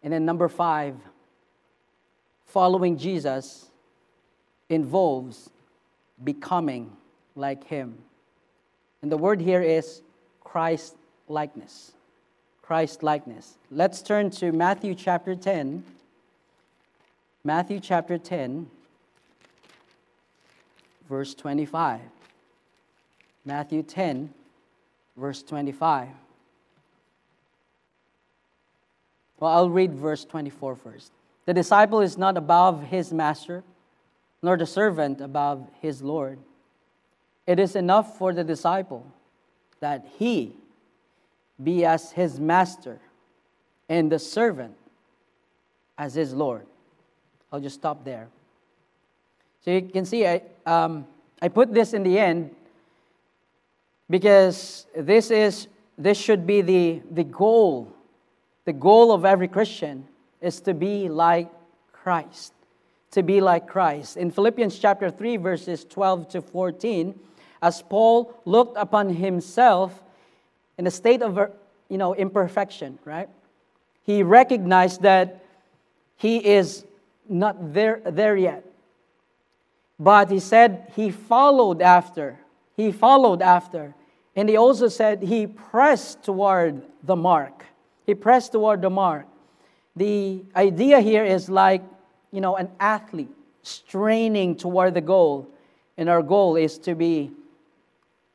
[0.04, 0.96] And then number five,
[2.48, 3.70] following Jesus
[4.68, 5.50] involves
[6.24, 6.92] becoming
[7.36, 7.98] like him.
[9.02, 10.02] And the word here is
[10.44, 10.96] Christ
[11.28, 11.92] likeness.
[12.62, 13.58] Christ likeness.
[13.70, 15.84] Let's turn to Matthew chapter 10.
[17.44, 18.68] Matthew chapter 10
[21.10, 22.02] verse 25.
[23.46, 24.34] Matthew 10,
[25.16, 26.10] verse 25.
[29.40, 31.12] Well, I'll read verse 24 first.
[31.46, 33.64] The disciple is not above his master,
[34.46, 36.38] nor the servant above his Lord.
[37.48, 39.04] It is enough for the disciple
[39.80, 40.56] that he
[41.64, 43.00] be as his master
[43.90, 44.76] and the servant
[45.98, 46.68] as his Lord.
[47.52, 48.28] I'll just stop there.
[49.64, 51.08] So you can see, I, um,
[51.42, 52.56] I put this in the end
[54.12, 57.92] because this, is, this should be the, the goal.
[58.66, 60.08] The goal of every Christian
[60.40, 61.50] is to be like
[61.92, 62.54] Christ.
[63.16, 64.18] To be like Christ.
[64.18, 67.18] In Philippians chapter 3, verses 12 to 14,
[67.62, 70.04] as Paul looked upon himself
[70.78, 71.40] in a state of
[71.88, 73.30] you know, imperfection, right?
[74.04, 75.46] He recognized that
[76.18, 76.84] he is
[77.30, 78.66] not there, there yet.
[79.98, 82.38] But he said he followed after.
[82.76, 83.96] He followed after.
[84.36, 87.64] And he also said he pressed toward the mark.
[88.06, 89.26] He pressed toward the mark.
[89.96, 91.82] The idea here is like,
[92.36, 93.32] you know, an athlete
[93.64, 95.48] straining toward the goal.
[95.98, 97.32] And our goal is to be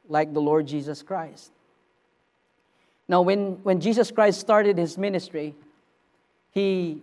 [0.08, 1.52] like the Lord Jesus Christ.
[3.06, 5.54] Now, when, when Jesus Christ started his ministry,
[6.52, 7.02] he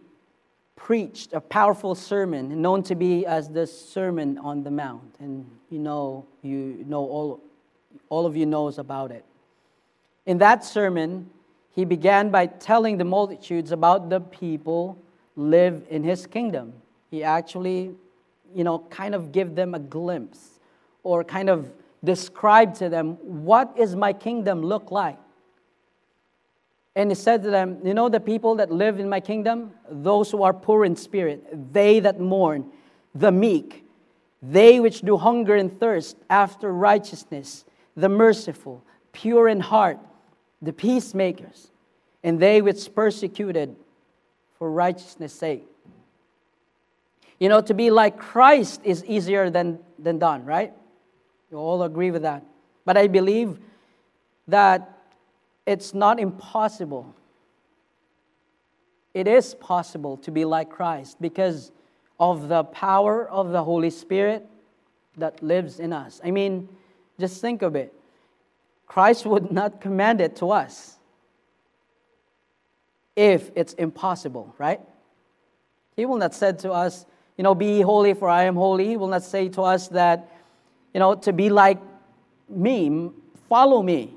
[0.75, 5.15] preached a powerful sermon known to be as the Sermon on the Mount.
[5.19, 7.41] And you know, you know all,
[8.09, 9.25] all of you knows about it.
[10.25, 11.29] In that sermon,
[11.75, 14.97] he began by telling the multitudes about the people
[15.35, 16.73] live in his kingdom.
[17.09, 17.91] He actually,
[18.53, 20.59] you know, kind of give them a glimpse
[21.03, 21.71] or kind of
[22.03, 25.17] describe to them what is my kingdom look like.
[26.95, 30.31] And he said to them, You know, the people that live in my kingdom, those
[30.31, 32.71] who are poor in spirit, they that mourn,
[33.13, 33.85] the meek,
[34.41, 39.99] they which do hunger and thirst after righteousness, the merciful, pure in heart,
[40.61, 41.71] the peacemakers,
[42.23, 43.75] and they which persecuted
[44.57, 45.67] for righteousness' sake.
[47.39, 50.73] You know, to be like Christ is easier than, than done, right?
[51.51, 52.43] You all agree with that.
[52.85, 53.59] But I believe
[54.47, 54.97] that
[55.65, 57.13] it's not impossible.
[59.13, 61.71] It is possible to be like Christ because
[62.19, 64.45] of the power of the Holy Spirit
[65.17, 66.21] that lives in us.
[66.23, 66.69] I mean,
[67.19, 67.93] just think of it.
[68.87, 70.97] Christ would not command it to us
[73.15, 74.79] if it's impossible, right?
[75.95, 77.05] He will not say to us,
[77.37, 78.87] you know, be holy for I am holy.
[78.87, 80.29] He will not say to us that,
[80.93, 81.77] you know, to be like
[82.49, 83.11] me,
[83.47, 84.13] follow me.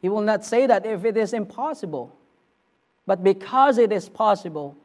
[0.00, 2.16] He will not say that if it is impossible.
[3.06, 4.76] But because it is possible,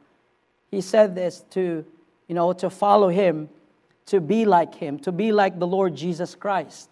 [0.70, 1.84] he said this to,
[2.26, 3.48] you know, to follow him,
[4.06, 6.90] to be like him, to be like the Lord Jesus Christ.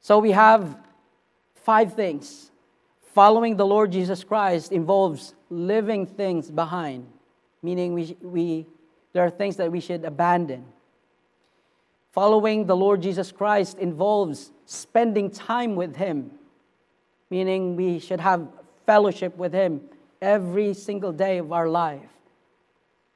[0.00, 0.76] So we have
[1.54, 2.50] five things.
[3.14, 7.06] Following the Lord Jesus Christ involves living things behind,
[7.62, 8.66] meaning we, we,
[9.12, 10.64] there are things that we should abandon.
[12.12, 16.30] Following the Lord Jesus Christ involves spending time with Him,
[17.30, 18.46] meaning we should have
[18.86, 19.80] fellowship with Him
[20.20, 22.10] every single day of our life.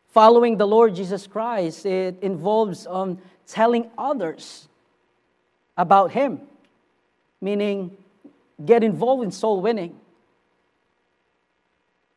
[0.08, 4.68] Following the Lord Jesus Christ, it involves um, telling others
[5.76, 6.40] about Him
[7.40, 7.96] meaning
[8.64, 9.98] get involved in soul winning,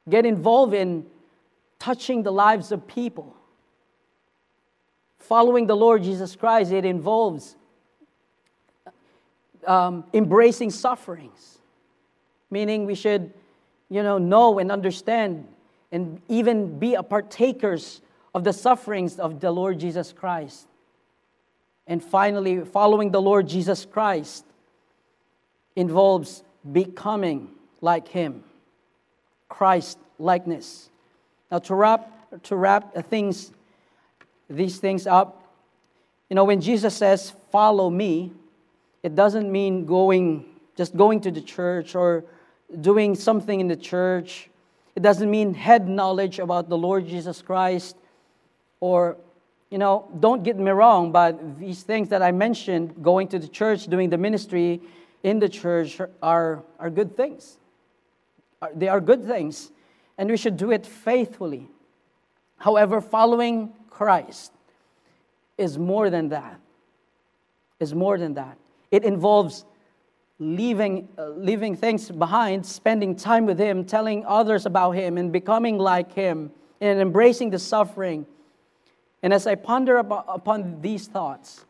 [0.10, 1.06] get involved in
[1.80, 3.36] touching the lives of people.
[5.20, 7.56] Following the Lord Jesus Christ, it involves
[9.66, 11.60] um, embracing sufferings,
[12.50, 13.34] meaning we should,
[13.90, 15.48] you know, know and understand
[15.92, 18.02] and even be a partakers
[18.34, 20.68] of the sufferings of the Lord Jesus Christ.
[21.86, 24.46] And finally, following the Lord Jesus Christ
[25.76, 27.50] involves becoming
[27.82, 28.44] like him
[29.52, 30.90] christ likeness
[31.52, 32.10] now to wrap
[32.44, 33.52] to wrap things
[34.50, 35.44] these things up
[36.30, 38.32] you know when jesus says follow me
[39.04, 40.46] it doesn't mean going
[40.78, 42.24] just going to the church or
[42.80, 44.50] doing something in the church
[44.96, 47.98] it doesn't mean head knowledge about the lord jesus christ
[48.80, 49.18] or
[49.70, 53.50] you know don't get me wrong but these things that i mentioned going to the
[53.50, 54.82] church doing the ministry
[55.24, 57.58] in the church are, are good things.
[58.76, 59.72] They are good things,
[60.18, 61.70] and we should do it faithfully.
[62.58, 64.52] However, following Christ
[65.58, 66.60] is more than that.
[67.80, 68.58] Is more than that.
[68.92, 69.66] It involves
[70.38, 75.78] leaving, uh, leaving things behind, spending time with Him, telling others about Him, and becoming
[75.78, 78.26] like Him, and embracing the suffering.
[79.24, 81.66] And as I ponder upon these thoughts,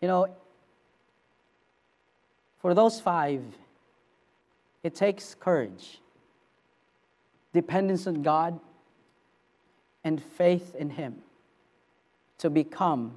[0.00, 0.28] you know,
[2.60, 3.42] for those five,
[4.88, 6.00] it takes courage,
[7.52, 8.58] dependence on God,
[10.02, 11.16] and faith in Him
[12.38, 13.12] to become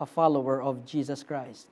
[0.00, 1.68] a follower of Jesus Christ.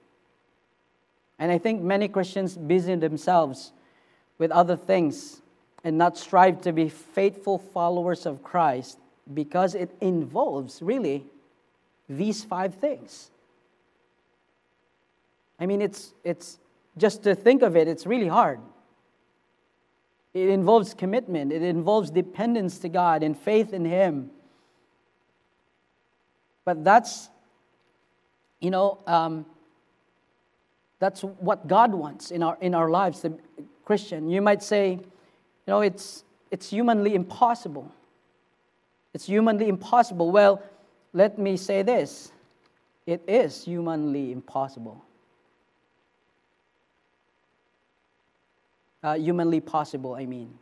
[1.40, 3.72] And I think many Christians busy themselves
[4.38, 5.42] with other things
[5.82, 9.00] and not strive to be faithful followers of Christ
[9.34, 11.24] because it involves really
[12.08, 13.32] these five things.
[15.58, 16.60] I mean, it's, it's,
[16.96, 18.60] just to think of it, it's really hard.
[20.32, 24.30] It involves commitment, it involves dependence to God and faith in Him.
[26.64, 27.30] But that's,
[28.60, 29.44] you know, um,
[31.00, 33.36] that's what God wants in our, in our lives, the
[33.84, 34.28] Christian.
[34.28, 35.00] You might say, you
[35.66, 37.90] know, it's, it's humanly impossible.
[39.14, 40.30] It's humanly impossible.
[40.30, 40.62] Well,
[41.12, 42.30] let me say this
[43.06, 45.02] it is humanly impossible.
[49.02, 50.58] Uh, humanly possible, I mean.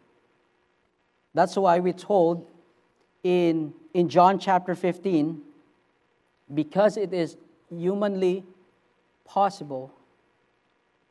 [1.34, 2.49] That's why we're told
[3.22, 5.41] in, in John chapter 15,
[6.55, 7.36] because it is
[7.70, 8.45] humanly
[9.24, 9.93] possible,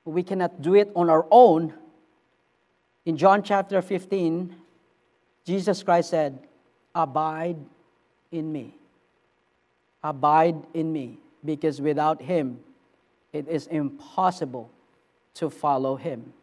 [0.05, 1.73] we cannot do it on our own.
[3.05, 4.55] In John chapter 15,
[5.45, 6.39] Jesus Christ said,
[6.95, 7.57] Abide
[8.32, 8.75] in me.
[10.03, 12.59] Abide in me, because without him,
[13.34, 14.71] it is impossible
[15.36, 16.34] to follow him.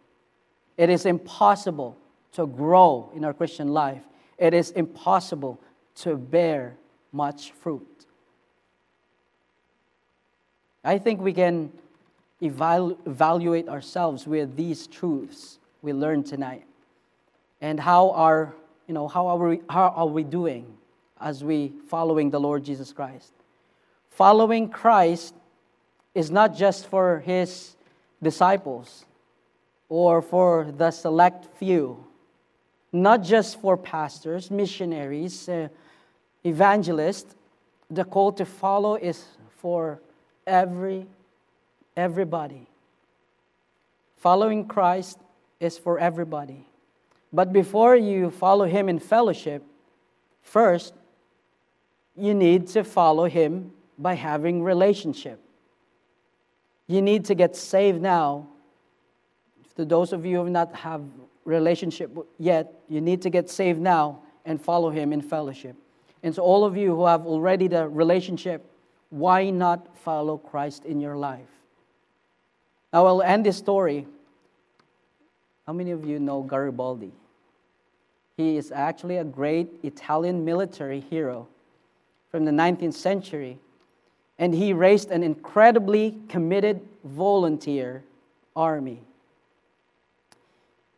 [0.76, 1.96] It is impossible
[2.32, 4.02] to grow in our Christian life,
[4.38, 5.60] it is impossible
[5.96, 6.76] to bear
[7.12, 8.06] much fruit.
[10.82, 11.72] I think we can
[12.42, 16.66] evalu- evaluate ourselves with these truths we learned tonight.
[17.60, 18.54] And how are,
[18.86, 20.66] you know, how are we, how are we doing
[21.20, 23.32] as we following the Lord Jesus Christ?
[24.10, 25.34] Following Christ
[26.14, 27.76] is not just for his
[28.22, 29.04] disciples
[29.88, 32.04] or for the select few,
[32.92, 35.68] not just for pastors, missionaries, uh,
[36.44, 37.34] evangelists.
[37.90, 39.24] The call to follow is
[39.58, 40.00] for
[40.46, 41.06] every
[41.96, 42.66] everybody.
[44.16, 45.18] Following Christ
[45.60, 46.66] is for everybody.
[47.32, 49.62] But before you follow him in fellowship,
[50.42, 50.94] first
[52.16, 55.40] you need to follow him by having relationship.
[56.86, 58.48] You need to get saved now.
[59.76, 61.02] To those of you who have not have
[61.44, 65.76] relationship yet, you need to get saved now and follow him in fellowship.
[66.22, 68.64] And so all of you who have already the relationship,
[69.10, 71.48] why not follow Christ in your life?
[72.92, 74.06] Now I'll end this story.
[75.66, 77.12] How many of you know Garibaldi?
[78.36, 81.48] He is actually a great Italian military hero
[82.30, 83.58] from the 19th century
[84.38, 88.02] and he raised an incredibly committed volunteer
[88.56, 89.00] army.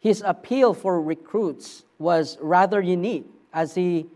[0.07, 4.07] His appeal for recruits was rather unique as he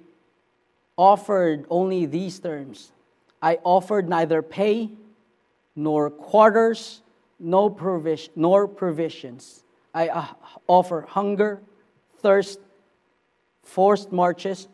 [0.96, 2.92] offered only these terms
[3.42, 4.90] I offered neither pay
[5.74, 7.02] nor quarters,
[7.40, 9.64] no provision, nor provisions.
[9.92, 10.26] I uh,
[10.68, 11.60] offer hunger,
[12.22, 12.60] thirst,
[13.64, 14.68] forced marches,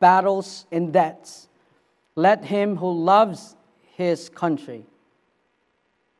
[0.00, 1.46] battles, and debts.
[2.16, 3.54] Let him who loves
[3.94, 4.84] his country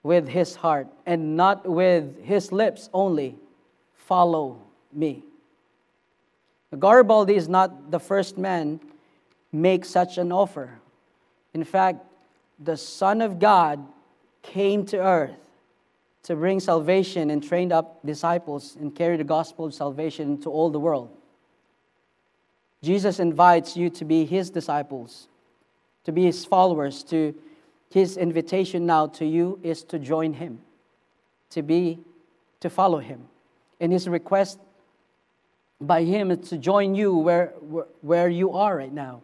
[0.04, 3.40] with his heart and not with his lips only.
[4.06, 5.24] Follow me.
[6.78, 8.78] Garibaldi is not the first man
[9.50, 10.78] make such an offer.
[11.54, 12.04] In fact,
[12.58, 13.84] the Son of God
[14.42, 15.50] came to earth
[16.22, 20.70] to bring salvation and trained up disciples and carry the gospel of salvation to all
[20.70, 21.10] the world.
[22.84, 25.26] Jesus invites you to be his disciples,
[26.04, 27.34] to be his followers, to
[27.90, 30.60] his invitation now to you is to join him,
[31.50, 31.98] to be,
[32.60, 33.28] to follow him.
[33.80, 34.58] And his request
[35.80, 37.48] by him to join you where,
[38.00, 39.22] where, you are right now.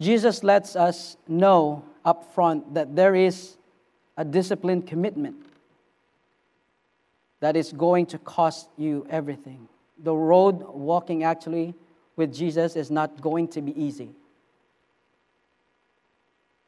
[0.00, 3.56] Jesus lets us know up front that there is
[4.16, 5.36] a disciplined commitment
[7.40, 9.68] that is going to cost you everything.
[10.02, 11.74] The road walking actually
[12.16, 14.10] with Jesus is not going to be easy.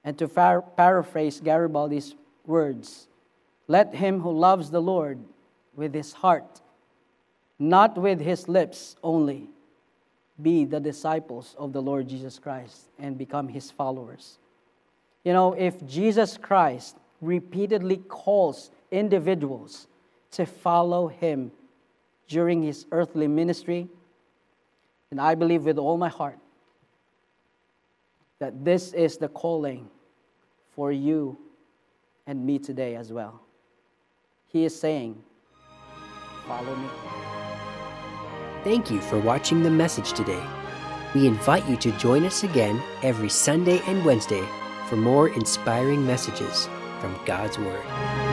[0.05, 2.15] And to par- paraphrase Garibaldi's
[2.47, 3.09] words,
[3.67, 5.19] let him who loves the Lord
[5.79, 6.61] with his heart,
[7.61, 9.49] not with his lips only,
[10.43, 14.39] be the disciples of the Lord Jesus Christ and become his followers.
[15.25, 19.87] You know, if Jesus Christ repeatedly calls individuals
[20.33, 21.53] to follow him
[22.27, 23.89] during his earthly ministry,
[25.13, 26.39] and I believe with all my heart
[28.41, 29.89] that this is the calling
[30.71, 31.39] for you
[32.27, 33.43] and me today as well.
[34.49, 35.23] He is saying,
[36.49, 36.89] Follow me.
[38.65, 40.43] Thank you for watching the message today.
[41.15, 44.45] We invite you to join us again every Sunday and Wednesday
[44.89, 46.69] for more inspiring messages
[47.01, 48.28] from God's Word.